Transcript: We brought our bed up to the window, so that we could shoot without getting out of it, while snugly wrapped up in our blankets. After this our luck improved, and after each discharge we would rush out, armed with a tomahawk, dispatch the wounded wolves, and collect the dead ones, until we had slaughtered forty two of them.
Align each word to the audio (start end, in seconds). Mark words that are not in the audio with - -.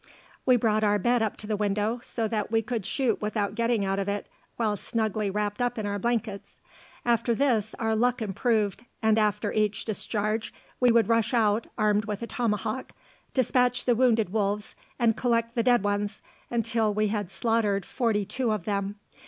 We 0.47 0.55
brought 0.57 0.83
our 0.83 0.97
bed 0.97 1.21
up 1.21 1.37
to 1.37 1.45
the 1.45 1.55
window, 1.55 1.99
so 2.01 2.27
that 2.27 2.49
we 2.51 2.63
could 2.63 2.87
shoot 2.87 3.21
without 3.21 3.53
getting 3.53 3.85
out 3.85 3.99
of 3.99 4.09
it, 4.09 4.25
while 4.57 4.75
snugly 4.75 5.29
wrapped 5.29 5.61
up 5.61 5.77
in 5.77 5.85
our 5.85 5.99
blankets. 5.99 6.59
After 7.05 7.35
this 7.35 7.75
our 7.77 7.95
luck 7.95 8.19
improved, 8.19 8.83
and 9.03 9.19
after 9.19 9.53
each 9.53 9.85
discharge 9.85 10.55
we 10.79 10.91
would 10.91 11.07
rush 11.07 11.35
out, 11.35 11.67
armed 11.77 12.05
with 12.05 12.23
a 12.23 12.25
tomahawk, 12.25 12.93
dispatch 13.35 13.85
the 13.85 13.93
wounded 13.93 14.33
wolves, 14.33 14.73
and 14.97 15.15
collect 15.15 15.53
the 15.53 15.61
dead 15.61 15.83
ones, 15.83 16.23
until 16.49 16.91
we 16.91 17.09
had 17.09 17.29
slaughtered 17.29 17.85
forty 17.85 18.25
two 18.25 18.51
of 18.51 18.63
them. 18.65 18.95